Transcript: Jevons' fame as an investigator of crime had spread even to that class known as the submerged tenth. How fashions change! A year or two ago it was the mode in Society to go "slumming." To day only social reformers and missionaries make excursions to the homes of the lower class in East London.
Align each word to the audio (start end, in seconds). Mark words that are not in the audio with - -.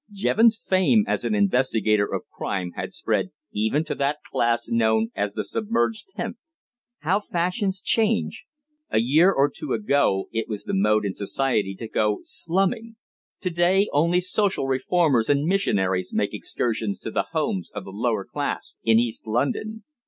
Jevons' 0.11 0.57
fame 0.57 1.03
as 1.07 1.23
an 1.23 1.35
investigator 1.35 2.11
of 2.11 2.27
crime 2.27 2.71
had 2.71 2.91
spread 2.91 3.29
even 3.51 3.83
to 3.83 3.93
that 3.93 4.17
class 4.31 4.67
known 4.67 5.11
as 5.13 5.33
the 5.35 5.43
submerged 5.43 6.09
tenth. 6.15 6.37
How 7.01 7.19
fashions 7.19 7.83
change! 7.83 8.45
A 8.89 8.97
year 8.97 9.31
or 9.31 9.47
two 9.47 9.73
ago 9.73 10.27
it 10.31 10.47
was 10.49 10.63
the 10.63 10.73
mode 10.73 11.05
in 11.05 11.13
Society 11.13 11.75
to 11.75 11.87
go 11.87 12.21
"slumming." 12.23 12.95
To 13.41 13.51
day 13.51 13.89
only 13.93 14.21
social 14.21 14.65
reformers 14.65 15.29
and 15.29 15.45
missionaries 15.45 16.11
make 16.11 16.33
excursions 16.33 16.97
to 17.01 17.11
the 17.11 17.27
homes 17.33 17.69
of 17.75 17.83
the 17.85 17.91
lower 17.91 18.25
class 18.25 18.77
in 18.83 18.97
East 18.97 19.27
London. 19.27 19.83